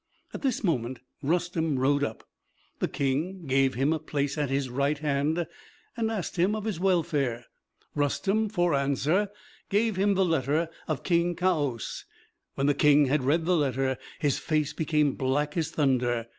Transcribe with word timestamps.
At 0.33 0.41
this 0.41 0.63
moment 0.63 0.99
Rustem 1.21 1.77
rode 1.77 2.03
up. 2.03 2.23
The 2.79 2.87
King 2.87 3.45
gave 3.45 3.75
him 3.75 3.93
a 3.93 3.99
place 3.99 4.35
at 4.35 4.49
his 4.49 4.67
right 4.67 4.97
hand, 4.97 5.45
and 5.95 6.09
asked 6.09 6.37
him 6.37 6.55
of 6.55 6.63
his 6.63 6.79
welfare. 6.79 7.45
Rustem, 7.93 8.49
for 8.49 8.73
answer, 8.73 9.29
gave 9.69 9.97
him 9.97 10.15
the 10.15 10.25
letter 10.25 10.69
of 10.87 11.03
Kei 11.03 11.35
Kaöus. 11.35 12.05
When 12.55 12.65
the 12.65 12.73
King 12.73 13.05
had 13.09 13.21
read 13.23 13.45
the 13.45 13.55
letter, 13.55 13.99
his 14.17 14.39
face 14.39 14.73
became 14.73 15.13
black 15.13 15.55
as 15.55 15.69
thunder. 15.69 16.25